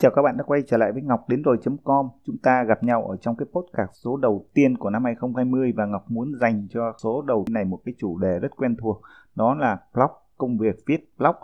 chào 0.00 0.10
các 0.10 0.22
bạn 0.22 0.36
đã 0.36 0.44
quay 0.44 0.62
trở 0.66 0.76
lại 0.76 0.92
với 0.92 1.02
Ngọc 1.02 1.28
đến 1.28 1.42
rồi.com. 1.42 2.08
Chúng 2.26 2.38
ta 2.38 2.64
gặp 2.64 2.82
nhau 2.82 3.04
ở 3.04 3.16
trong 3.16 3.36
cái 3.36 3.46
podcast 3.52 3.90
số 3.92 4.16
đầu 4.16 4.46
tiên 4.54 4.76
của 4.76 4.90
năm 4.90 5.04
2020 5.04 5.72
và 5.76 5.86
Ngọc 5.86 6.10
muốn 6.10 6.32
dành 6.40 6.66
cho 6.70 6.92
số 7.02 7.22
đầu 7.22 7.44
này 7.50 7.64
một 7.64 7.80
cái 7.84 7.94
chủ 7.98 8.18
đề 8.18 8.38
rất 8.38 8.56
quen 8.56 8.76
thuộc. 8.76 9.02
Đó 9.34 9.54
là 9.54 9.78
blog, 9.94 10.10
công 10.38 10.58
việc 10.58 10.76
viết 10.86 11.10
blog. 11.18 11.34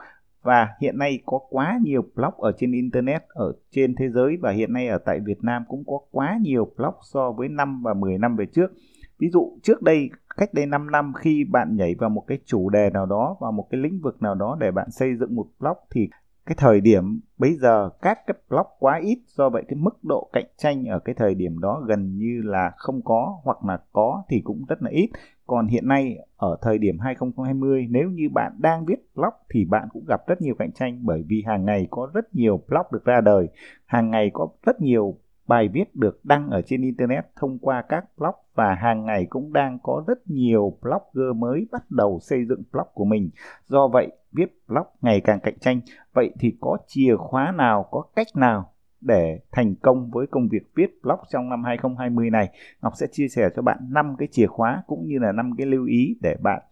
Và 0.42 0.68
hiện 0.80 0.98
nay 0.98 1.18
có 1.27 1.38
quá 1.50 1.79
nhiều 1.82 2.02
blog 2.14 2.34
ở 2.36 2.52
trên 2.58 2.72
Internet, 2.72 3.22
ở 3.29 3.52
trên 3.70 3.95
thế 3.98 4.08
giới 4.08 4.36
và 4.42 4.50
hiện 4.50 4.73
nay 4.73 4.88
ở 4.88 4.98
tại 4.98 5.20
Việt 5.20 5.38
Nam 5.43 5.64
cũng 5.68 5.84
có 5.86 5.98
quá 6.11 6.38
nhiều 6.41 6.70
blog 6.77 6.95
so 7.02 7.32
với 7.32 7.48
năm 7.48 7.82
và 7.82 7.95
10 7.95 8.18
năm 8.18 8.36
về 8.36 8.46
trước. 8.46 8.73
Ví 9.18 9.29
dụ 9.32 9.59
trước 9.62 9.82
đây, 9.82 10.11
cách 10.36 10.54
đây 10.54 10.66
5 10.66 10.91
năm 10.91 11.12
khi 11.16 11.45
bạn 11.45 11.77
nhảy 11.77 11.95
vào 11.98 12.11
một 12.11 12.25
cái 12.27 12.38
chủ 12.45 12.70
đề 12.70 12.91
nào 12.91 13.07
đó, 13.07 13.36
vào 13.41 13.52
một 13.52 13.66
cái 13.70 13.80
lĩnh 13.80 14.00
vực 14.00 14.23
nào 14.23 14.34
đó 14.34 14.57
để 14.61 14.70
bạn 14.70 14.90
xây 14.90 15.16
dựng 15.16 15.34
một 15.34 15.46
blog 15.61 15.76
thì 15.90 16.08
cái 16.46 16.57
thời 16.59 16.81
điểm 16.81 17.21
bây 17.39 17.55
giờ 17.55 17.91
các 18.03 18.18
cái 18.27 18.36
block 18.50 18.68
quá 18.79 19.00
ít 19.03 19.18
do 19.27 19.50
vậy 19.50 19.64
cái 19.68 19.77
mức 19.77 20.05
độ 20.05 20.31
cạnh 20.32 20.46
tranh 20.57 20.85
ở 20.85 20.99
cái 20.99 21.14
thời 21.14 21.35
điểm 21.35 21.59
đó 21.59 21.82
gần 21.86 22.19
như 22.19 22.43
là 22.45 22.72
không 22.77 23.03
có 23.03 23.39
hoặc 23.45 23.64
là 23.64 23.79
có 23.93 24.22
thì 24.29 24.41
cũng 24.45 24.64
rất 24.69 24.82
là 24.82 24.91
ít 24.91 25.11
còn 25.46 25.67
hiện 25.67 25.89
nay 25.89 26.19
ở 26.36 26.57
thời 26.63 26.79
điểm 26.79 26.99
2020 26.99 27.86
nếu 27.91 28.11
như 28.11 28.29
bạn 28.35 28.53
đang 28.59 28.85
viết 28.85 29.09
blog 29.14 29.35
thì 29.50 29.64
bạn 29.64 29.89
cũng 29.93 30.05
gặp 30.09 30.27
rất 30.27 30.41
nhiều 30.43 30.55
cạnh 30.59 30.72
tranh 30.72 31.00
bởi 31.03 31.25
vì 31.29 31.43
hàng 31.46 31.64
ngày 31.64 31.89
có 31.91 32.11
rất 32.14 32.34
nhiều 32.34 32.61
blog 32.69 32.86
được 32.92 33.05
ra 33.05 33.20
đời 33.20 33.48
hàng 33.86 34.11
ngày 34.11 34.31
có 34.33 34.48
rất 34.67 34.81
nhiều 34.81 35.19
bài 35.47 35.69
viết 35.69 35.97
được 35.97 36.25
đăng 36.25 36.50
ở 36.50 36.62
trên 36.62 36.83
internet 36.83 37.25
thông 37.36 37.58
qua 37.58 37.83
các 37.89 38.05
blog 38.19 38.34
và 38.55 38.75
hàng 38.75 39.05
ngày 39.05 39.27
cũng 39.31 39.53
đang 39.53 39.78
có 39.83 40.05
rất 40.06 40.19
nhiều 40.27 40.78
blogger 40.83 41.36
mới 41.36 41.67
bắt 41.72 41.91
đầu 41.91 42.19
xây 42.22 42.44
dựng 42.44 42.62
blog 42.72 42.86
của 42.94 43.05
mình. 43.05 43.31
Do 43.69 43.89
vậy, 43.89 44.12
viết 44.36 44.58
blog 44.69 44.86
ngày 45.00 45.20
càng 45.20 45.41
cạnh 45.41 45.58
tranh. 45.58 45.81
Vậy 46.12 46.34
thì 46.41 46.56
có 46.61 46.78
chìa 46.86 47.16
khóa 47.16 47.52
nào, 47.52 47.88
có 47.91 48.02
cách 48.16 48.27
nào 48.34 48.72
để 49.00 49.41
thành 49.52 49.74
công 49.74 50.10
với 50.10 50.27
công 50.27 50.48
việc 50.48 50.70
viết 50.74 51.02
blog 51.02 51.19
trong 51.28 51.48
năm 51.48 51.64
2020 51.64 52.30
này? 52.30 52.48
Ngọc 52.83 52.92
sẽ 52.97 53.06
chia 53.12 53.28
sẻ 53.28 53.48
cho 53.56 53.62
bạn 53.62 53.78
5 53.91 54.14
cái 54.19 54.28
chìa 54.30 54.47
khóa 54.47 54.83
cũng 54.86 55.06
như 55.06 55.19
là 55.19 55.33
5 55.33 55.50
cái 55.58 55.66
lưu 55.66 55.86
ý 55.86 56.16
để 56.20 56.36
bạn 56.42 56.62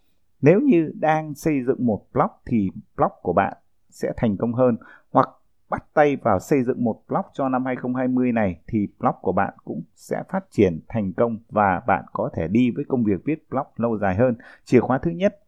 nếu 0.44 0.60
như 0.60 0.92
đang 0.94 1.34
xây 1.34 1.62
dựng 1.66 1.86
một 1.86 2.06
blog 2.12 2.30
thì 2.46 2.70
blog 2.96 3.12
của 3.22 3.32
bạn 3.32 3.56
sẽ 3.90 4.12
thành 4.16 4.36
công 4.36 4.52
hơn 4.52 4.76
hoặc 5.10 5.28
bắt 5.70 5.84
tay 5.94 6.16
vào 6.16 6.40
xây 6.40 6.62
dựng 6.62 6.84
một 6.84 7.02
blog 7.08 7.24
cho 7.32 7.48
năm 7.48 7.64
2020 7.64 8.32
này 8.32 8.60
thì 8.66 8.88
blog 8.98 9.14
của 9.20 9.32
bạn 9.32 9.54
cũng 9.64 9.82
sẽ 9.94 10.22
phát 10.28 10.44
triển 10.50 10.80
thành 10.88 11.12
công 11.12 11.38
và 11.50 11.82
bạn 11.86 12.04
có 12.12 12.30
thể 12.36 12.48
đi 12.48 12.70
với 12.70 12.84
công 12.88 13.04
việc 13.04 13.24
viết 13.24 13.50
blog 13.50 13.66
lâu 13.76 13.98
dài 13.98 14.16
hơn. 14.16 14.36
Chìa 14.64 14.80
khóa 14.80 14.98
thứ 14.98 15.10
nhất 15.10 15.43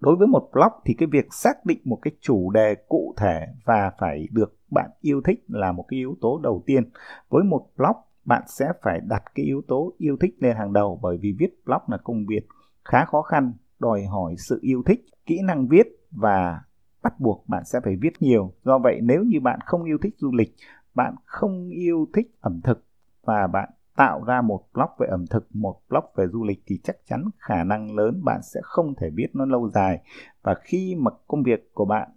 đối 0.00 0.16
với 0.16 0.26
một 0.26 0.48
blog 0.52 0.72
thì 0.84 0.94
cái 0.94 1.08
việc 1.12 1.26
xác 1.30 1.64
định 1.64 1.80
một 1.84 1.98
cái 2.02 2.12
chủ 2.20 2.50
đề 2.50 2.74
cụ 2.88 3.14
thể 3.16 3.46
và 3.64 3.90
phải 3.98 4.28
được 4.32 4.56
bạn 4.70 4.90
yêu 5.00 5.20
thích 5.24 5.44
là 5.48 5.72
một 5.72 5.84
cái 5.88 5.98
yếu 5.98 6.16
tố 6.20 6.40
đầu 6.42 6.62
tiên. 6.66 6.90
Với 7.28 7.44
một 7.44 7.66
blog, 7.76 7.96
bạn 8.24 8.42
sẽ 8.46 8.66
phải 8.82 9.00
đặt 9.00 9.22
cái 9.34 9.46
yếu 9.46 9.62
tố 9.68 9.92
yêu 9.98 10.16
thích 10.20 10.34
lên 10.38 10.56
hàng 10.56 10.72
đầu 10.72 10.98
bởi 11.02 11.18
vì 11.20 11.36
viết 11.38 11.64
blog 11.64 11.80
là 11.86 11.98
công 12.04 12.26
việc 12.28 12.46
khá 12.84 13.04
khó 13.04 13.22
khăn, 13.22 13.52
đòi 13.78 14.04
hỏi 14.04 14.34
sự 14.38 14.58
yêu 14.62 14.82
thích, 14.86 15.06
kỹ 15.26 15.38
năng 15.44 15.68
viết 15.68 15.86
và 16.10 16.60
bắt 17.02 17.20
buộc 17.20 17.44
bạn 17.48 17.64
sẽ 17.64 17.80
phải 17.84 17.96
viết 18.00 18.12
nhiều. 18.20 18.52
Do 18.64 18.78
vậy, 18.78 19.00
nếu 19.02 19.24
như 19.24 19.40
bạn 19.40 19.58
không 19.66 19.84
yêu 19.84 19.98
thích 20.02 20.14
du 20.18 20.32
lịch, 20.32 20.54
bạn 20.94 21.14
không 21.24 21.68
yêu 21.68 22.06
thích 22.14 22.26
ẩm 22.40 22.60
thực 22.64 22.84
và 23.24 23.46
bạn 23.46 23.68
tạo 23.96 24.24
ra 24.24 24.42
một 24.42 24.60
blog 24.74 24.90
về 24.98 25.06
ẩm 25.06 25.24
thực, 25.30 25.56
một 25.56 25.80
blog 25.88 26.04
về 26.16 26.26
du 26.26 26.44
lịch 26.44 26.62
thì 26.66 26.78
chắc 26.84 26.96
chắn 27.08 27.24
khả 27.38 27.64
năng 27.64 27.96
lớn 27.96 28.24
bạn 28.24 28.40
sẽ 28.42 28.60
không 28.62 28.94
thể 28.94 29.10
viết 29.14 29.26
nó 29.32 29.44
lâu 29.44 29.68
dài. 29.68 29.98
Và 30.42 30.54
khi 30.62 30.94
mà 30.98 31.10
công 31.26 31.42
việc 31.42 31.74
của 31.74 31.84
bạn 31.84 32.08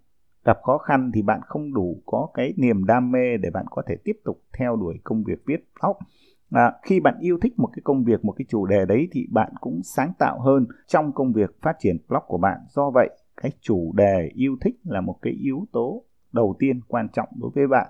gặp 0.45 0.57
khó 0.63 0.77
khăn 0.77 1.11
thì 1.13 1.21
bạn 1.21 1.41
không 1.43 1.73
đủ 1.73 2.01
có 2.05 2.27
cái 2.33 2.53
niềm 2.57 2.85
đam 2.85 3.11
mê 3.11 3.37
để 3.37 3.49
bạn 3.49 3.65
có 3.69 3.81
thể 3.87 3.95
tiếp 4.03 4.17
tục 4.25 4.41
theo 4.59 4.75
đuổi 4.75 4.99
công 5.03 5.23
việc 5.23 5.41
viết 5.45 5.69
blog. 5.81 5.97
À, 6.51 6.73
khi 6.83 6.99
bạn 6.99 7.17
yêu 7.19 7.37
thích 7.41 7.53
một 7.57 7.69
cái 7.73 7.81
công 7.83 8.03
việc, 8.03 8.25
một 8.25 8.33
cái 8.37 8.45
chủ 8.49 8.65
đề 8.65 8.85
đấy 8.85 9.07
thì 9.11 9.27
bạn 9.31 9.53
cũng 9.61 9.81
sáng 9.83 10.13
tạo 10.19 10.39
hơn 10.39 10.67
trong 10.87 11.11
công 11.11 11.33
việc 11.33 11.61
phát 11.61 11.75
triển 11.79 11.97
blog 12.07 12.23
của 12.27 12.37
bạn. 12.37 12.57
Do 12.69 12.91
vậy, 12.93 13.09
cái 13.41 13.51
chủ 13.61 13.91
đề 13.95 14.29
yêu 14.33 14.55
thích 14.61 14.75
là 14.83 15.01
một 15.01 15.15
cái 15.21 15.33
yếu 15.33 15.65
tố 15.71 16.03
đầu 16.31 16.55
tiên 16.59 16.81
quan 16.87 17.09
trọng 17.13 17.29
đối 17.35 17.51
với 17.55 17.67
bạn. 17.67 17.87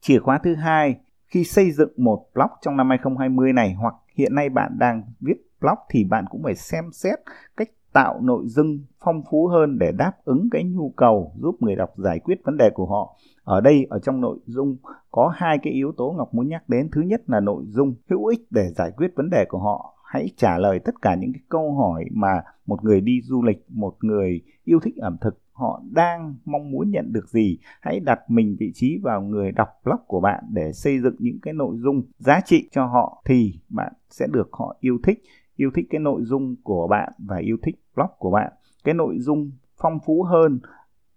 Chìa 0.00 0.18
khóa 0.18 0.38
thứ 0.38 0.54
hai 0.54 1.00
khi 1.28 1.44
xây 1.44 1.70
dựng 1.70 1.92
một 1.96 2.26
blog 2.34 2.50
trong 2.60 2.76
năm 2.76 2.88
2020 2.88 3.52
này 3.52 3.74
hoặc 3.74 3.94
hiện 4.14 4.34
nay 4.34 4.48
bạn 4.48 4.76
đang 4.78 5.02
viết 5.20 5.36
blog 5.60 5.78
thì 5.90 6.04
bạn 6.04 6.24
cũng 6.30 6.42
phải 6.42 6.54
xem 6.54 6.84
xét 6.92 7.18
cách 7.56 7.68
tạo 7.92 8.20
nội 8.20 8.42
dung 8.46 8.78
phong 9.04 9.22
phú 9.30 9.46
hơn 9.46 9.78
để 9.78 9.92
đáp 9.92 10.12
ứng 10.24 10.48
cái 10.50 10.64
nhu 10.64 10.92
cầu 10.96 11.32
giúp 11.42 11.56
người 11.60 11.76
đọc 11.76 11.90
giải 11.96 12.18
quyết 12.18 12.34
vấn 12.44 12.56
đề 12.56 12.70
của 12.74 12.86
họ. 12.86 13.16
Ở 13.44 13.60
đây, 13.60 13.86
ở 13.90 13.98
trong 13.98 14.20
nội 14.20 14.38
dung 14.46 14.76
có 15.10 15.32
hai 15.34 15.58
cái 15.62 15.72
yếu 15.72 15.92
tố 15.96 16.14
Ngọc 16.16 16.34
muốn 16.34 16.48
nhắc 16.48 16.68
đến. 16.68 16.88
Thứ 16.92 17.00
nhất 17.00 17.22
là 17.26 17.40
nội 17.40 17.64
dung 17.66 17.94
hữu 18.10 18.26
ích 18.26 18.40
để 18.50 18.68
giải 18.76 18.90
quyết 18.96 19.08
vấn 19.16 19.30
đề 19.30 19.44
của 19.48 19.58
họ. 19.58 19.94
Hãy 20.08 20.30
trả 20.36 20.58
lời 20.58 20.78
tất 20.78 21.02
cả 21.02 21.14
những 21.14 21.32
cái 21.32 21.42
câu 21.48 21.74
hỏi 21.74 22.04
mà 22.12 22.42
một 22.66 22.84
người 22.84 23.00
đi 23.00 23.20
du 23.22 23.42
lịch, 23.42 23.64
một 23.68 23.96
người 24.00 24.40
yêu 24.64 24.80
thích 24.82 24.96
ẩm 24.96 25.16
thực 25.20 25.40
họ 25.52 25.82
đang 25.90 26.34
mong 26.44 26.70
muốn 26.70 26.90
nhận 26.90 27.12
được 27.12 27.28
gì? 27.28 27.58
Hãy 27.80 28.00
đặt 28.00 28.20
mình 28.28 28.56
vị 28.60 28.72
trí 28.74 28.98
vào 29.02 29.22
người 29.22 29.52
đọc 29.52 29.68
blog 29.84 30.00
của 30.06 30.20
bạn 30.20 30.44
để 30.52 30.72
xây 30.72 31.00
dựng 31.00 31.14
những 31.18 31.38
cái 31.42 31.54
nội 31.54 31.76
dung 31.78 32.02
giá 32.18 32.40
trị 32.44 32.68
cho 32.72 32.86
họ 32.86 33.22
thì 33.24 33.60
bạn 33.68 33.92
sẽ 34.10 34.26
được 34.32 34.48
họ 34.52 34.76
yêu 34.80 34.98
thích. 35.02 35.22
Yêu 35.56 35.70
thích 35.74 35.86
cái 35.90 36.00
nội 36.00 36.22
dung 36.24 36.56
của 36.62 36.88
bạn 36.88 37.12
và 37.18 37.36
yêu 37.36 37.56
thích 37.62 37.74
blog 37.94 38.10
của 38.18 38.30
bạn. 38.30 38.52
Cái 38.84 38.94
nội 38.94 39.16
dung 39.18 39.50
phong 39.82 39.98
phú 40.06 40.22
hơn 40.22 40.60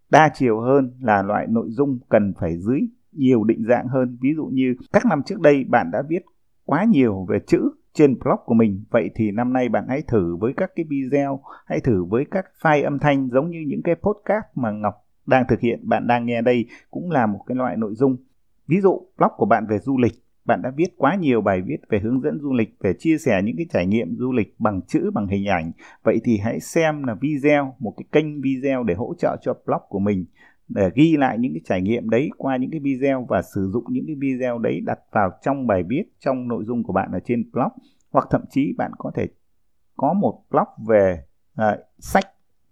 đa 0.10 0.30
chiều 0.34 0.60
hơn 0.60 0.92
là 1.00 1.24
loại 1.24 1.48
nội 1.50 1.68
dung 1.70 2.00
cần 2.10 2.34
phải 2.40 2.58
dưới 2.58 2.80
nhiều 3.12 3.44
định 3.44 3.64
dạng 3.68 3.88
hơn. 3.88 4.18
Ví 4.22 4.34
dụ 4.36 4.46
như 4.46 4.76
các 4.94 5.06
năm 5.06 5.22
trước 5.26 5.40
đây 5.40 5.64
bạn 5.64 5.92
đã 5.92 6.04
viết 6.10 6.26
quá 6.66 6.86
nhiều 6.90 7.26
về 7.30 7.40
chữ 7.48 7.72
trên 7.94 8.20
blog 8.20 8.40
của 8.46 8.54
mình. 8.54 8.84
Vậy 8.90 9.10
thì 9.16 9.32
năm 9.32 9.54
nay 9.54 9.70
bạn 9.70 9.86
hãy 9.90 10.02
thử 10.08 10.36
với 10.36 10.54
các 10.58 10.72
cái 10.76 10.86
video, 10.90 11.42
hãy 11.66 11.80
thử 11.80 12.04
với 12.04 12.26
các 12.32 12.46
file 12.62 12.84
âm 12.84 13.00
thanh 13.00 13.30
giống 13.30 13.50
như 13.50 13.60
những 13.68 13.82
cái 13.84 13.96
podcast 13.96 14.46
mà 14.56 14.72
Ngọc 14.72 14.94
đang 15.26 15.44
thực 15.50 15.60
hiện, 15.60 15.90
bạn 15.90 16.08
đang 16.08 16.26
nghe 16.26 16.42
đây 16.42 16.66
cũng 16.92 17.12
là 17.12 17.26
một 17.26 17.40
cái 17.48 17.56
loại 17.56 17.78
nội 17.78 17.94
dung. 17.96 18.18
Ví 18.68 18.82
dụ 18.82 19.02
blog 19.18 19.32
của 19.38 19.46
bạn 19.46 19.66
về 19.70 19.80
du 19.80 19.98
lịch, 19.98 20.14
bạn 20.46 20.62
đã 20.62 20.72
viết 20.76 20.98
quá 20.98 21.16
nhiều 21.16 21.42
bài 21.42 21.62
viết 21.62 21.78
về 21.90 22.00
hướng 22.00 22.22
dẫn 22.22 22.40
du 22.42 22.54
lịch, 22.54 22.76
về 22.80 22.94
chia 23.00 23.18
sẻ 23.18 23.42
những 23.44 23.56
cái 23.58 23.66
trải 23.74 23.86
nghiệm 23.86 24.16
du 24.16 24.32
lịch 24.32 24.56
bằng 24.60 24.82
chữ, 24.88 25.12
bằng 25.14 25.28
hình 25.28 25.46
ảnh. 25.46 25.72
Vậy 26.04 26.22
thì 26.24 26.38
hãy 26.38 26.60
xem 26.60 27.04
là 27.04 27.16
video, 27.22 27.76
một 27.80 27.94
cái 27.98 28.06
kênh 28.12 28.42
video 28.42 28.84
để 28.84 28.94
hỗ 28.94 29.14
trợ 29.18 29.38
cho 29.42 29.54
blog 29.66 29.82
của 29.90 30.00
mình 30.00 30.26
để 30.76 30.90
ghi 30.96 31.18
lại 31.18 31.38
những 31.38 31.54
cái 31.54 31.62
trải 31.66 31.82
nghiệm 31.82 32.10
đấy 32.10 32.30
qua 32.38 32.58
những 32.58 32.72
cái 32.72 32.80
video 32.80 33.26
và 33.30 33.42
sử 33.42 33.70
dụng 33.74 33.84
những 33.90 34.04
cái 34.08 34.16
video 34.20 34.60
đấy 34.60 34.82
đặt 34.86 35.00
vào 35.12 35.32
trong 35.42 35.68
bài 35.68 35.84
viết 35.84 36.04
trong 36.20 36.48
nội 36.48 36.64
dung 36.66 36.84
của 36.84 36.94
bạn 36.94 37.12
ở 37.12 37.20
trên 37.26 37.52
blog. 37.52 37.72
Hoặc 38.12 38.28
thậm 38.32 38.42
chí 38.50 38.74
bạn 38.78 38.92
có 38.98 39.12
thể 39.16 39.28
có 39.96 40.14
một 40.14 40.44
blog 40.50 40.88
về 40.88 41.24
uh, 41.62 41.80
sách 42.00 42.26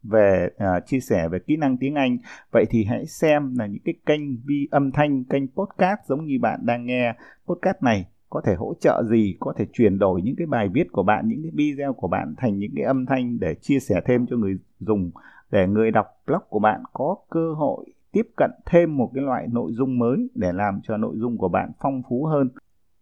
về 0.04 0.50
uh, 0.56 0.86
chia 0.86 1.00
sẻ 1.00 1.30
về 1.30 1.40
kỹ 1.48 1.58
năng 1.58 1.78
tiếng 1.78 1.96
Anh. 1.96 2.18
Vậy 2.52 2.66
thì 2.70 2.84
hãy 2.84 3.06
xem 3.06 3.56
là 3.58 3.66
những 3.66 3.82
cái 3.86 3.94
kênh 4.06 4.22
vi 4.46 4.68
âm 4.72 4.92
thanh 4.92 5.24
kênh 5.24 5.48
podcast 5.48 6.00
giống 6.08 6.26
như 6.26 6.40
bạn 6.42 6.60
đang 6.64 6.86
nghe 6.86 7.14
podcast 7.48 7.82
này 7.82 8.06
có 8.30 8.42
thể 8.46 8.56
hỗ 8.56 8.74
trợ 8.82 9.04
gì 9.10 9.36
có 9.40 9.54
thể 9.58 9.66
chuyển 9.74 10.00
đổi 10.00 10.22
những 10.22 10.36
cái 10.38 10.48
bài 10.48 10.70
viết 10.74 10.88
của 10.92 11.04
bạn 11.04 11.28
những 11.28 11.42
cái 11.44 11.52
video 11.56 11.94
của 11.94 12.08
bạn 12.08 12.34
thành 12.38 12.60
những 12.60 12.72
cái 12.76 12.86
âm 12.86 13.06
thanh 13.06 13.40
để 13.40 13.56
chia 13.62 13.80
sẻ 13.80 14.02
thêm 14.06 14.26
cho 14.28 14.38
người 14.38 14.58
dùng 14.80 15.12
để 15.52 15.68
người 15.68 15.92
đọc 15.92 16.08
blog 16.28 16.42
của 16.50 16.60
bạn 16.60 16.84
có 16.94 17.16
cơ 17.30 17.54
hội 17.54 17.86
tiếp 18.12 18.28
cận 18.38 18.52
thêm 18.66 18.98
một 18.98 19.12
cái 19.14 19.24
loại 19.24 19.48
nội 19.48 19.72
dung 19.74 20.00
mới 20.00 20.30
để 20.36 20.52
làm 20.54 20.80
cho 20.84 20.98
nội 20.98 21.16
dung 21.18 21.38
của 21.38 21.48
bạn 21.48 21.72
phong 21.80 22.02
phú 22.10 22.26
hơn. 22.26 22.50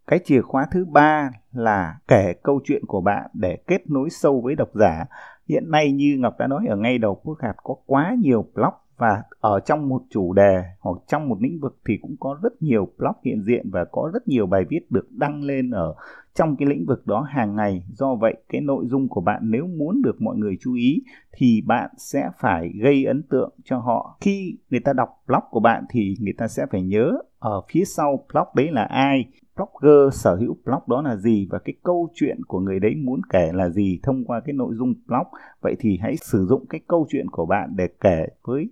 Cái 0.08 0.20
chìa 0.24 0.42
khóa 0.42 0.68
thứ 0.72 0.86
ba 0.86 1.30
là 1.52 1.98
kể 2.08 2.34
câu 2.44 2.60
chuyện 2.64 2.86
của 2.88 3.02
bạn 3.02 3.30
để 3.34 3.58
kết 3.68 3.90
nối 3.90 4.10
sâu 4.10 4.42
với 4.42 4.56
độc 4.56 4.70
giả. 4.74 5.06
Hiện 5.50 5.72
nay 5.72 5.92
như 5.92 6.18
Ngọc 6.20 6.36
đã 6.40 6.48
nói 6.48 6.66
ở 6.70 6.76
ngay 6.76 6.98
đầu 6.98 7.22
podcast 7.26 7.58
có 7.64 7.76
quá 7.86 8.16
nhiều 8.20 8.46
blog 8.56 8.74
và 8.98 9.24
ở 9.40 9.60
trong 9.60 9.90
một 9.90 10.02
chủ 10.10 10.34
đề 10.34 10.64
hoặc 10.80 10.98
trong 11.08 11.30
một 11.30 11.38
lĩnh 11.42 11.60
vực 11.60 11.78
thì 11.88 11.98
cũng 12.02 12.16
có 12.20 12.40
rất 12.44 12.62
nhiều 12.62 12.88
blog 12.98 13.16
hiện 13.26 13.44
diện 13.44 13.70
và 13.72 13.86
có 13.92 14.12
rất 14.14 14.28
nhiều 14.28 14.46
bài 14.46 14.66
viết 14.70 14.92
được 14.92 15.12
đăng 15.12 15.44
lên 15.44 15.72
ở 15.72 15.96
trong 16.34 16.56
cái 16.56 16.68
lĩnh 16.70 16.86
vực 16.86 17.08
đó 17.08 17.22
hàng 17.22 17.56
ngày. 17.56 17.84
Do 17.90 18.16
vậy, 18.16 18.36
cái 18.50 18.62
nội 18.62 18.86
dung 18.88 19.08
của 19.08 19.22
bạn 19.22 19.42
nếu 19.44 19.68
muốn 19.68 20.02
được 20.02 20.22
mọi 20.22 20.36
người 20.38 20.58
chú 20.62 20.74
ý 20.74 21.02
thì 21.38 21.62
bạn 21.66 21.90
sẽ 21.98 22.30
phải 22.40 22.72
gây 22.84 23.06
ấn 23.06 23.24
tượng 23.24 23.50
cho 23.64 23.78
họ. 23.78 24.18
Khi 24.22 24.58
người 24.70 24.80
ta 24.80 24.94
đọc 24.94 25.10
blog 25.28 25.44
của 25.50 25.60
bạn 25.60 25.86
thì 25.90 26.16
người 26.20 26.34
ta 26.38 26.48
sẽ 26.48 26.66
phải 26.72 26.82
nhớ 26.82 27.12
ở 27.40 27.62
phía 27.72 27.86
sau 27.86 28.26
blog 28.34 28.48
đấy 28.56 28.72
là 28.72 28.84
ai, 28.84 29.26
blogger, 29.56 30.14
sở 30.14 30.36
hữu 30.36 30.58
blog 30.66 30.82
đó 30.88 31.02
là 31.02 31.16
gì 31.16 31.48
và 31.50 31.60
cái 31.60 31.76
câu 31.84 32.10
chuyện 32.14 32.38
của 32.48 32.60
người 32.60 32.80
đấy 32.80 32.96
muốn 32.96 33.22
kể 33.30 33.52
là 33.54 33.70
gì 33.70 34.00
thông 34.04 34.26
qua 34.26 34.40
cái 34.46 34.54
nội 34.54 34.76
dung 34.76 34.94
blog. 35.08 35.28
Vậy 35.62 35.76
thì 35.80 36.00
hãy 36.02 36.16
sử 36.16 36.46
dụng 36.46 36.66
cái 36.70 36.82
câu 36.88 37.08
chuyện 37.10 37.30
của 37.30 37.46
bạn 37.46 37.70
để 37.76 37.88
kể 38.02 38.28
với 38.44 38.70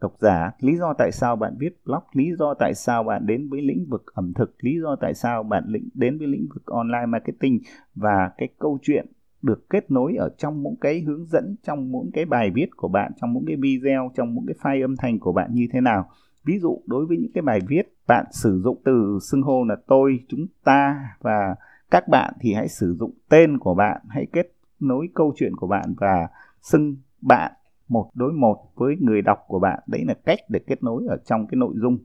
độc 0.00 0.14
giả, 0.18 0.50
lý 0.60 0.76
do 0.76 0.94
tại 0.98 1.12
sao 1.12 1.36
bạn 1.36 1.54
viết 1.58 1.80
blog, 1.84 2.02
lý 2.12 2.32
do 2.38 2.54
tại 2.54 2.74
sao 2.74 3.02
bạn 3.02 3.26
đến 3.26 3.48
với 3.48 3.62
lĩnh 3.62 3.86
vực 3.88 4.04
ẩm 4.14 4.32
thực, 4.34 4.54
lý 4.60 4.80
do 4.80 4.96
tại 5.00 5.14
sao 5.14 5.42
bạn 5.42 5.64
lĩnh, 5.66 5.88
đến 5.94 6.18
với 6.18 6.26
lĩnh 6.26 6.46
vực 6.54 6.66
online 6.66 7.06
marketing 7.06 7.58
và 7.94 8.30
cái 8.38 8.48
câu 8.58 8.78
chuyện 8.82 9.06
được 9.42 9.70
kết 9.70 9.90
nối 9.90 10.16
ở 10.16 10.28
trong 10.38 10.62
những 10.62 10.76
cái 10.80 11.00
hướng 11.00 11.26
dẫn, 11.26 11.56
trong 11.62 11.90
những 11.90 12.10
cái 12.12 12.24
bài 12.24 12.50
viết 12.54 12.76
của 12.76 12.88
bạn, 12.88 13.12
trong 13.20 13.32
những 13.32 13.44
cái 13.46 13.56
video, 13.56 14.10
trong 14.16 14.34
những 14.34 14.46
cái 14.46 14.56
file 14.62 14.84
âm 14.84 14.96
thanh 14.96 15.18
của 15.18 15.32
bạn 15.32 15.54
như 15.54 15.66
thế 15.72 15.80
nào. 15.80 16.08
Ví 16.44 16.58
dụ, 16.58 16.82
đối 16.86 17.06
với 17.06 17.16
những 17.16 17.32
cái 17.34 17.42
bài 17.42 17.60
viết 17.68 17.82
bạn 18.06 18.26
sử 18.30 18.60
dụng 18.64 18.80
từ 18.84 19.18
xưng 19.30 19.42
hô 19.42 19.64
là 19.64 19.76
tôi, 19.86 20.18
chúng 20.28 20.46
ta 20.64 20.98
và 21.20 21.54
các 21.90 22.08
bạn 22.08 22.34
thì 22.40 22.52
hãy 22.52 22.68
sử 22.68 22.96
dụng 22.98 23.10
tên 23.28 23.58
của 23.58 23.74
bạn, 23.74 24.00
hãy 24.08 24.26
kết 24.32 24.52
nối 24.80 25.08
câu 25.14 25.32
chuyện 25.36 25.56
của 25.56 25.66
bạn 25.66 25.94
và 25.96 26.28
xưng 26.62 26.96
bạn 27.20 27.52
một 27.88 28.10
đối 28.14 28.32
một 28.32 28.70
với 28.74 28.96
người 29.00 29.22
đọc 29.22 29.38
của 29.46 29.58
bạn. 29.58 29.78
Đấy 29.86 30.04
là 30.06 30.14
cách 30.24 30.38
để 30.48 30.60
kết 30.66 30.82
nối 30.82 31.04
ở 31.08 31.16
trong 31.24 31.46
cái 31.46 31.56
nội 31.56 31.74
dung. 31.76 31.98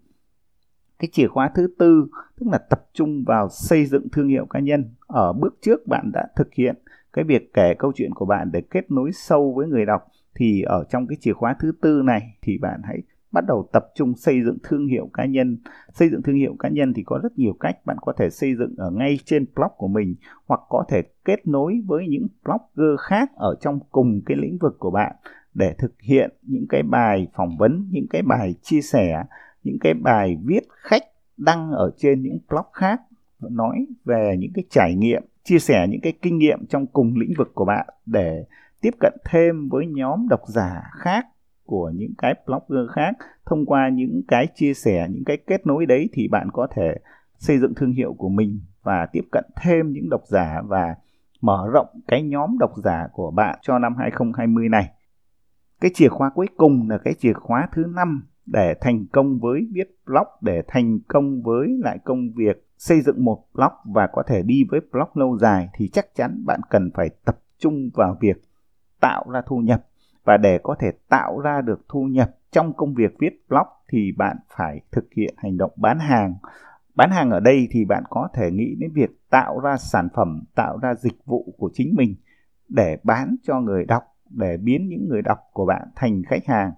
Cái 1.00 1.10
chìa 1.12 1.28
khóa 1.28 1.52
thứ 1.56 1.68
tư, 1.80 2.08
tức 2.40 2.48
là 2.52 2.58
tập 2.58 2.86
trung 2.94 3.24
vào 3.28 3.50
xây 3.50 3.86
dựng 3.86 4.10
thương 4.12 4.28
hiệu 4.28 4.46
cá 4.46 4.60
nhân. 4.60 4.94
Ở 5.08 5.34
bước 5.34 5.58
trước 5.62 5.88
bạn 5.88 6.12
đã 6.14 6.28
thực 6.36 6.54
hiện 6.54 6.76
cái 7.14 7.26
việc 7.26 7.54
kể 7.54 7.74
câu 7.80 7.92
chuyện 7.96 8.14
của 8.14 8.26
bạn 8.26 8.50
để 8.54 8.62
kết 8.62 8.92
nối 8.92 9.12
sâu 9.14 9.54
với 9.56 9.68
người 9.68 9.86
đọc, 9.86 10.02
thì 10.36 10.62
ở 10.62 10.84
trong 10.90 11.08
cái 11.08 11.18
chìa 11.20 11.34
khóa 11.34 11.56
thứ 11.60 11.72
tư 11.82 12.02
này 12.06 12.38
thì 12.42 12.58
bạn 12.58 12.82
hãy 12.84 13.02
bắt 13.32 13.46
đầu 13.48 13.70
tập 13.74 13.86
trung 13.96 14.16
xây 14.16 14.44
dựng 14.44 14.58
thương 14.64 14.88
hiệu 14.88 15.10
cá 15.14 15.26
nhân. 15.26 15.58
Xây 15.94 16.10
dựng 16.10 16.22
thương 16.22 16.36
hiệu 16.36 16.56
cá 16.60 16.70
nhân 16.70 16.94
thì 16.94 17.04
có 17.04 17.20
rất 17.24 17.40
nhiều 17.40 17.54
cách. 17.60 17.86
Bạn 17.86 17.98
có 18.02 18.14
thể 18.18 18.30
xây 18.30 18.56
dựng 18.56 18.76
ở 18.78 18.92
ngay 18.92 19.20
trên 19.26 19.46
blog 19.56 19.72
của 19.78 19.88
mình 19.88 20.16
hoặc 20.46 20.62
có 20.70 20.86
thể 20.90 21.02
kết 21.26 21.48
nối 21.48 21.82
với 21.86 22.08
những 22.10 22.28
blogger 22.44 23.00
khác 23.00 23.32
ở 23.36 23.56
trong 23.62 23.80
cùng 23.92 24.22
cái 24.26 24.38
lĩnh 24.38 24.58
vực 24.58 24.76
của 24.80 24.92
bạn 24.92 25.16
để 25.54 25.74
thực 25.78 26.02
hiện 26.02 26.32
những 26.42 26.66
cái 26.70 26.84
bài 26.84 27.28
phỏng 27.34 27.58
vấn, 27.58 27.88
những 27.92 28.08
cái 28.10 28.22
bài 28.22 28.56
chia 28.62 28.82
sẻ, 28.82 29.24
những 29.64 29.78
cái 29.82 29.94
bài 29.94 30.38
viết 30.44 30.64
khách 30.70 31.04
đăng 31.38 31.72
ở 31.72 31.92
trên 31.98 32.22
những 32.22 32.38
blog 32.50 32.66
khác, 32.74 33.02
nói 33.40 33.86
về 34.06 34.36
những 34.40 34.52
cái 34.54 34.64
trải 34.70 34.96
nghiệm, 34.96 35.24
chia 35.44 35.60
sẻ 35.60 35.88
những 35.90 36.02
cái 36.02 36.14
kinh 36.22 36.38
nghiệm 36.38 36.66
trong 36.66 36.88
cùng 36.88 37.14
lĩnh 37.18 37.34
vực 37.38 37.52
của 37.56 37.66
bạn 37.66 37.88
để 38.06 38.46
tiếp 38.82 38.92
cận 39.00 39.14
thêm 39.26 39.70
với 39.70 39.86
nhóm 39.88 40.28
độc 40.30 40.42
giả 40.48 40.84
khác 40.92 41.26
của 41.66 41.92
những 41.96 42.14
cái 42.18 42.34
blogger 42.46 42.92
khác 42.92 43.12
thông 43.46 43.66
qua 43.66 43.90
những 43.90 44.22
cái 44.28 44.48
chia 44.56 44.74
sẻ, 44.74 45.08
những 45.10 45.24
cái 45.26 45.38
kết 45.48 45.68
nối 45.68 45.86
đấy 45.86 46.10
thì 46.14 46.28
bạn 46.28 46.48
có 46.54 46.68
thể 46.76 46.96
xây 47.38 47.60
dựng 47.60 47.74
thương 47.76 47.92
hiệu 47.92 48.14
của 48.14 48.30
mình 48.30 48.60
và 48.84 49.08
tiếp 49.12 49.24
cận 49.32 49.46
thêm 49.62 49.92
những 49.92 50.10
độc 50.10 50.22
giả 50.28 50.62
và 50.68 50.96
mở 51.42 51.70
rộng 51.74 51.88
cái 52.08 52.24
nhóm 52.24 52.58
độc 52.60 52.72
giả 52.84 53.08
của 53.14 53.32
bạn 53.32 53.60
cho 53.62 53.80
năm 53.80 53.96
2020 54.00 54.70
này. 54.70 54.90
Cái 55.82 55.92
chìa 55.94 56.10
khóa 56.10 56.30
cuối 56.30 56.48
cùng 56.58 56.90
là 56.90 56.98
cái 56.98 57.14
chìa 57.14 57.34
khóa 57.34 57.68
thứ 57.74 57.86
năm 57.96 58.24
để 58.46 58.74
thành 58.82 59.06
công 59.12 59.40
với 59.40 59.68
viết 59.72 59.98
blog, 60.06 60.28
để 60.42 60.62
thành 60.68 61.00
công 61.08 61.42
với 61.42 61.68
lại 61.84 61.98
công 62.04 62.32
việc 62.36 62.68
xây 62.78 63.02
dựng 63.02 63.26
một 63.26 63.44
blog 63.54 63.72
và 63.86 64.08
có 64.08 64.24
thể 64.28 64.44
đi 64.44 64.64
với 64.72 64.80
blog 64.92 65.08
lâu 65.14 65.38
dài 65.38 65.70
thì 65.74 65.90
chắc 65.94 66.16
chắn 66.16 66.44
bạn 66.46 66.60
cần 66.70 66.92
phải 66.94 67.10
tập 67.26 67.40
trung 67.58 67.90
vào 67.94 68.18
việc 68.22 68.42
tạo 69.00 69.26
ra 69.30 69.42
thu 69.48 69.58
nhập. 69.58 69.86
Và 70.24 70.38
để 70.38 70.60
có 70.64 70.76
thể 70.80 70.92
tạo 71.10 71.40
ra 71.40 71.62
được 71.62 71.86
thu 71.90 72.04
nhập 72.04 72.32
trong 72.52 72.74
công 72.74 72.94
việc 72.94 73.16
viết 73.20 73.46
blog 73.50 73.68
thì 73.90 74.12
bạn 74.18 74.38
phải 74.58 74.82
thực 74.92 75.14
hiện 75.16 75.34
hành 75.38 75.58
động 75.58 75.72
bán 75.76 76.00
hàng. 76.00 76.34
Bán 76.96 77.12
hàng 77.12 77.32
ở 77.32 77.40
đây 77.40 77.68
thì 77.72 77.86
bạn 77.86 78.04
có 78.10 78.30
thể 78.34 78.52
nghĩ 78.52 78.76
đến 78.80 78.92
việc 78.94 79.10
tạo 79.30 79.60
ra 79.60 79.78
sản 79.78 80.08
phẩm 80.16 80.44
tạo 80.56 80.78
ra 80.82 80.96
dịch 80.96 81.26
vụ 81.26 81.56
của 81.58 81.70
chính 81.74 81.96
mình 81.96 82.16
để 82.70 82.98
bán 83.04 83.36
cho 83.44 83.60
người 83.60 83.86
đọc 83.86 84.04
để 84.34 84.58
biến 84.58 84.88
những 84.90 85.08
người 85.08 85.22
đọc 85.22 85.40
của 85.54 85.66
bạn 85.66 85.88
thành 85.96 86.24
khách 86.24 86.46
hàng. 86.46 86.72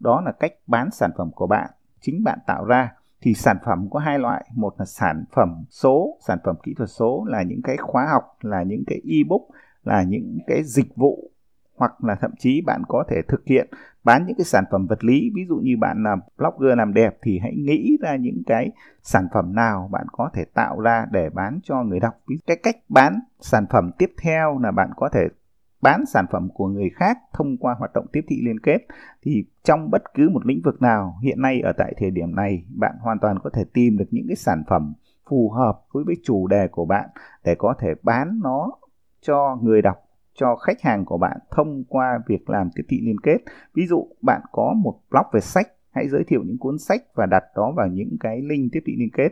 Đó 0.00 0.20
là 0.20 0.32
cách 0.32 0.52
bán 0.66 0.90
sản 0.90 1.10
phẩm 1.18 1.30
của 1.34 1.46
bạn. 1.46 1.70
Chính 2.00 2.24
bạn 2.24 2.38
tạo 2.46 2.64
ra 2.64 2.92
thì 3.20 3.34
sản 3.34 3.56
phẩm 3.64 3.88
có 3.90 3.98
hai 3.98 4.18
loại. 4.18 4.50
Một 4.54 4.74
là 4.78 4.84
sản 4.84 5.24
phẩm 5.32 5.64
số, 5.70 6.18
sản 6.26 6.38
phẩm 6.44 6.56
kỹ 6.62 6.74
thuật 6.74 6.90
số 6.90 7.24
là 7.28 7.42
những 7.42 7.62
cái 7.62 7.76
khóa 7.76 8.06
học, 8.12 8.36
là 8.40 8.62
những 8.62 8.82
cái 8.86 9.00
ebook, 9.10 9.42
là 9.84 10.02
những 10.02 10.38
cái 10.46 10.62
dịch 10.64 10.96
vụ, 10.96 11.30
hoặc 11.76 12.04
là 12.04 12.14
thậm 12.14 12.30
chí 12.38 12.60
bạn 12.66 12.82
có 12.88 13.04
thể 13.08 13.22
thực 13.28 13.46
hiện 13.46 13.68
bán 14.04 14.26
những 14.26 14.36
cái 14.36 14.44
sản 14.44 14.64
phẩm 14.70 14.86
vật 14.86 15.04
lý. 15.04 15.30
Ví 15.34 15.46
dụ 15.48 15.56
như 15.56 15.76
bạn 15.80 16.02
làm 16.02 16.20
blogger 16.38 16.78
làm 16.78 16.94
đẹp 16.94 17.16
thì 17.22 17.38
hãy 17.38 17.54
nghĩ 17.56 17.98
ra 18.02 18.16
những 18.16 18.42
cái 18.46 18.70
sản 19.02 19.28
phẩm 19.34 19.54
nào 19.54 19.88
bạn 19.92 20.06
có 20.12 20.30
thể 20.34 20.44
tạo 20.44 20.80
ra 20.80 21.06
để 21.10 21.30
bán 21.30 21.60
cho 21.62 21.82
người 21.82 22.00
đọc. 22.00 22.14
Cái 22.46 22.56
cách 22.62 22.76
bán 22.88 23.20
sản 23.40 23.66
phẩm 23.70 23.90
tiếp 23.98 24.10
theo 24.22 24.58
là 24.58 24.70
bạn 24.70 24.90
có 24.96 25.08
thể 25.08 25.28
bán 25.82 26.06
sản 26.06 26.26
phẩm 26.32 26.48
của 26.54 26.66
người 26.66 26.90
khác 26.90 27.18
thông 27.32 27.56
qua 27.56 27.74
hoạt 27.78 27.92
động 27.94 28.06
tiếp 28.12 28.20
thị 28.28 28.36
liên 28.44 28.60
kết 28.60 28.78
thì 29.22 29.44
trong 29.62 29.90
bất 29.90 30.02
cứ 30.14 30.28
một 30.28 30.46
lĩnh 30.46 30.60
vực 30.64 30.82
nào 30.82 31.18
hiện 31.22 31.42
nay 31.42 31.60
ở 31.60 31.72
tại 31.72 31.94
thời 31.98 32.10
điểm 32.10 32.34
này 32.34 32.64
bạn 32.76 32.94
hoàn 33.00 33.18
toàn 33.18 33.38
có 33.38 33.50
thể 33.50 33.64
tìm 33.72 33.96
được 33.96 34.08
những 34.10 34.24
cái 34.28 34.36
sản 34.36 34.62
phẩm 34.68 34.92
phù 35.30 35.50
hợp 35.50 35.80
với 35.92 36.04
với 36.04 36.16
chủ 36.24 36.46
đề 36.46 36.68
của 36.68 36.84
bạn 36.84 37.08
để 37.44 37.54
có 37.54 37.74
thể 37.78 37.94
bán 38.02 38.40
nó 38.42 38.70
cho 39.20 39.58
người 39.62 39.82
đọc 39.82 39.96
cho 40.34 40.56
khách 40.56 40.82
hàng 40.82 41.04
của 41.04 41.18
bạn 41.18 41.38
thông 41.50 41.84
qua 41.84 42.20
việc 42.26 42.50
làm 42.50 42.70
tiếp 42.74 42.82
thị 42.88 43.00
liên 43.02 43.20
kết. 43.20 43.38
Ví 43.74 43.86
dụ 43.86 44.08
bạn 44.22 44.40
có 44.52 44.74
một 44.82 45.00
blog 45.10 45.26
về 45.32 45.40
sách, 45.40 45.68
hãy 45.90 46.08
giới 46.08 46.24
thiệu 46.24 46.42
những 46.46 46.58
cuốn 46.58 46.78
sách 46.78 47.02
và 47.14 47.26
đặt 47.26 47.44
đó 47.56 47.72
vào 47.76 47.86
những 47.86 48.16
cái 48.20 48.42
link 48.42 48.72
tiếp 48.72 48.80
thị 48.86 48.96
liên 48.98 49.10
kết. 49.12 49.28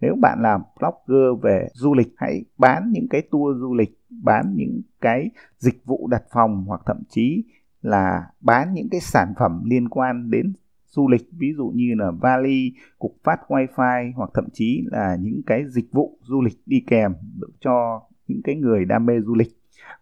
Nếu 0.00 0.14
bạn 0.20 0.38
làm 0.42 0.62
blogger 0.80 1.42
về 1.42 1.68
du 1.72 1.94
lịch, 1.94 2.08
hãy 2.16 2.44
bán 2.58 2.90
những 2.92 3.06
cái 3.10 3.22
tour 3.30 3.60
du 3.60 3.74
lịch, 3.74 3.98
bán 4.22 4.54
những 4.56 4.82
cái 5.00 5.30
dịch 5.58 5.84
vụ 5.84 6.08
đặt 6.10 6.22
phòng 6.32 6.64
hoặc 6.66 6.80
thậm 6.86 7.02
chí 7.08 7.44
là 7.82 8.26
bán 8.40 8.74
những 8.74 8.88
cái 8.90 9.00
sản 9.00 9.32
phẩm 9.38 9.62
liên 9.64 9.88
quan 9.88 10.30
đến 10.30 10.52
du 10.86 11.08
lịch 11.08 11.28
ví 11.32 11.52
dụ 11.56 11.72
như 11.74 11.94
là 11.98 12.10
vali, 12.10 12.72
cục 12.98 13.16
phát 13.24 13.40
wifi 13.48 14.12
hoặc 14.16 14.30
thậm 14.34 14.48
chí 14.52 14.84
là 14.86 15.16
những 15.20 15.42
cái 15.46 15.64
dịch 15.68 15.92
vụ 15.92 16.18
du 16.22 16.42
lịch 16.42 16.58
đi 16.66 16.84
kèm 16.86 17.12
cho 17.60 18.02
những 18.28 18.40
cái 18.44 18.54
người 18.54 18.84
đam 18.84 19.06
mê 19.06 19.20
du 19.20 19.34
lịch. 19.34 19.48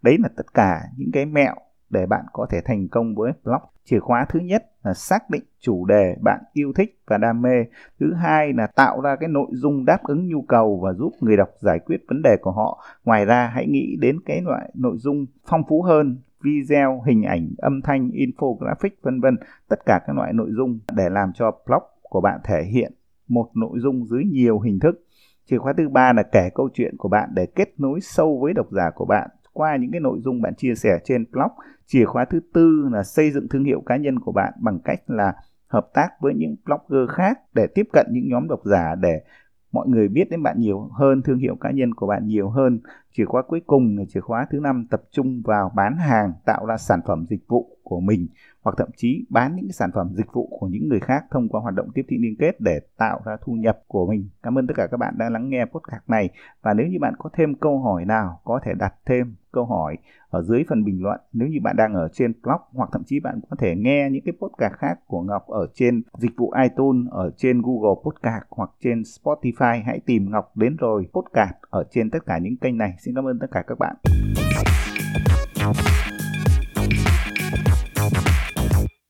Đấy 0.02 0.16
là 0.18 0.28
tất 0.36 0.54
cả 0.54 0.80
những 0.96 1.10
cái 1.12 1.26
mẹo 1.26 1.54
để 1.90 2.06
bạn 2.06 2.24
có 2.32 2.46
thể 2.50 2.60
thành 2.64 2.88
công 2.88 3.14
với 3.14 3.32
blog 3.44 3.62
chìa 3.90 4.00
khóa 4.00 4.26
thứ 4.28 4.40
nhất 4.40 4.70
là 4.82 4.94
xác 4.94 5.30
định 5.30 5.42
chủ 5.58 5.84
đề 5.84 6.16
bạn 6.20 6.40
yêu 6.52 6.72
thích 6.76 6.98
và 7.06 7.18
đam 7.18 7.42
mê. 7.42 7.64
Thứ 8.00 8.14
hai 8.14 8.52
là 8.52 8.66
tạo 8.66 9.00
ra 9.00 9.16
cái 9.16 9.28
nội 9.28 9.48
dung 9.52 9.84
đáp 9.84 9.98
ứng 10.02 10.28
nhu 10.28 10.42
cầu 10.42 10.80
và 10.82 10.92
giúp 10.92 11.12
người 11.20 11.36
đọc 11.36 11.48
giải 11.60 11.78
quyết 11.78 11.96
vấn 12.08 12.22
đề 12.22 12.36
của 12.40 12.50
họ. 12.50 12.84
Ngoài 13.04 13.24
ra, 13.24 13.50
hãy 13.54 13.66
nghĩ 13.66 13.96
đến 14.00 14.20
cái 14.26 14.40
loại 14.42 14.70
nội 14.74 14.96
dung 14.98 15.26
phong 15.46 15.62
phú 15.68 15.82
hơn, 15.82 16.18
video, 16.42 17.02
hình 17.06 17.22
ảnh, 17.22 17.50
âm 17.58 17.82
thanh, 17.82 18.08
infographic, 18.08 18.90
vân 19.02 19.20
vân. 19.20 19.36
Tất 19.68 19.86
cả 19.86 20.00
các 20.06 20.16
loại 20.16 20.32
nội 20.32 20.48
dung 20.50 20.78
để 20.92 21.08
làm 21.10 21.32
cho 21.34 21.50
blog 21.66 21.82
của 22.02 22.20
bạn 22.20 22.40
thể 22.44 22.62
hiện 22.62 22.92
một 23.28 23.50
nội 23.54 23.78
dung 23.80 24.06
dưới 24.06 24.24
nhiều 24.24 24.58
hình 24.58 24.78
thức. 24.78 25.04
Chìa 25.44 25.58
khóa 25.58 25.72
thứ 25.76 25.88
ba 25.88 26.12
là 26.12 26.22
kể 26.22 26.50
câu 26.54 26.68
chuyện 26.74 26.96
của 26.96 27.08
bạn 27.08 27.28
để 27.34 27.46
kết 27.46 27.80
nối 27.80 28.00
sâu 28.00 28.38
với 28.42 28.52
độc 28.52 28.66
giả 28.70 28.90
của 28.94 29.04
bạn 29.04 29.28
qua 29.60 29.76
những 29.76 29.90
cái 29.90 30.00
nội 30.00 30.18
dung 30.24 30.42
bạn 30.42 30.54
chia 30.54 30.74
sẻ 30.74 30.98
trên 31.04 31.24
blog. 31.32 31.50
Chìa 31.86 32.04
khóa 32.04 32.24
thứ 32.24 32.40
tư 32.52 32.88
là 32.92 33.02
xây 33.02 33.30
dựng 33.30 33.48
thương 33.48 33.64
hiệu 33.64 33.82
cá 33.86 33.96
nhân 33.96 34.18
của 34.18 34.32
bạn 34.32 34.52
bằng 34.60 34.78
cách 34.84 35.00
là 35.06 35.32
hợp 35.66 35.88
tác 35.94 36.08
với 36.20 36.34
những 36.34 36.56
blogger 36.64 37.10
khác 37.10 37.38
để 37.54 37.66
tiếp 37.74 37.88
cận 37.92 38.06
những 38.10 38.28
nhóm 38.28 38.48
độc 38.48 38.60
giả 38.64 38.94
để 38.94 39.20
mọi 39.72 39.88
người 39.88 40.08
biết 40.08 40.30
đến 40.30 40.42
bạn 40.42 40.60
nhiều 40.60 40.88
hơn, 40.92 41.22
thương 41.22 41.38
hiệu 41.38 41.56
cá 41.60 41.70
nhân 41.70 41.94
của 41.94 42.06
bạn 42.06 42.26
nhiều 42.26 42.48
hơn. 42.48 42.80
Chìa 43.12 43.24
khóa 43.24 43.42
cuối 43.42 43.60
cùng 43.66 43.98
là 43.98 44.04
chìa 44.08 44.20
khóa 44.20 44.46
thứ 44.50 44.60
năm 44.60 44.86
tập 44.90 45.02
trung 45.10 45.42
vào 45.44 45.72
bán 45.76 45.96
hàng, 45.96 46.32
tạo 46.44 46.66
ra 46.66 46.76
sản 46.76 47.00
phẩm 47.06 47.26
dịch 47.28 47.48
vụ 47.48 47.76
của 47.82 48.00
mình 48.00 48.26
hoặc 48.62 48.74
thậm 48.78 48.88
chí 48.96 49.26
bán 49.28 49.56
những 49.56 49.72
sản 49.72 49.90
phẩm 49.94 50.10
dịch 50.14 50.32
vụ 50.32 50.56
của 50.60 50.66
những 50.66 50.88
người 50.88 51.00
khác 51.00 51.24
thông 51.30 51.48
qua 51.48 51.60
hoạt 51.60 51.74
động 51.74 51.88
tiếp 51.94 52.02
thị 52.08 52.18
liên 52.20 52.36
kết 52.38 52.60
để 52.60 52.80
tạo 52.96 53.20
ra 53.24 53.36
thu 53.44 53.52
nhập 53.52 53.80
của 53.86 54.06
mình. 54.06 54.28
Cảm 54.42 54.58
ơn 54.58 54.66
tất 54.66 54.74
cả 54.76 54.86
các 54.86 54.96
bạn 54.96 55.14
đã 55.18 55.30
lắng 55.30 55.50
nghe 55.50 55.64
podcast 55.64 56.02
này 56.08 56.28
và 56.62 56.74
nếu 56.74 56.86
như 56.86 56.98
bạn 57.00 57.14
có 57.18 57.30
thêm 57.32 57.54
câu 57.54 57.78
hỏi 57.78 58.04
nào 58.04 58.40
có 58.44 58.60
thể 58.64 58.74
đặt 58.74 58.94
thêm 59.06 59.34
câu 59.52 59.64
hỏi 59.64 59.96
ở 60.30 60.42
dưới 60.42 60.64
phần 60.68 60.84
bình 60.84 61.02
luận 61.02 61.20
nếu 61.32 61.48
như 61.48 61.58
bạn 61.62 61.76
đang 61.76 61.94
ở 61.94 62.08
trên 62.12 62.32
blog 62.42 62.60
hoặc 62.72 62.88
thậm 62.92 63.02
chí 63.04 63.20
bạn 63.20 63.40
có 63.50 63.56
thể 63.56 63.76
nghe 63.76 64.08
những 64.10 64.22
cái 64.24 64.34
podcast 64.40 64.74
khác 64.74 64.98
của 65.06 65.22
Ngọc 65.22 65.46
ở 65.46 65.66
trên 65.74 66.02
dịch 66.18 66.36
vụ 66.36 66.52
iTunes, 66.62 67.10
ở 67.10 67.30
trên 67.36 67.62
Google 67.62 68.00
Podcast 68.04 68.44
hoặc 68.50 68.70
trên 68.80 69.02
Spotify 69.02 69.82
hãy 69.84 70.00
tìm 70.06 70.30
Ngọc 70.30 70.56
đến 70.56 70.76
rồi 70.76 71.08
podcast 71.12 71.54
ở 71.70 71.84
trên 71.90 72.10
tất 72.10 72.26
cả 72.26 72.38
những 72.38 72.56
kênh 72.56 72.78
này. 72.78 72.94
Xin 73.00 73.14
cảm 73.14 73.24
ơn 73.24 73.38
tất 73.38 73.46
cả 73.52 73.62
các 73.66 73.78
bạn. 73.78 73.96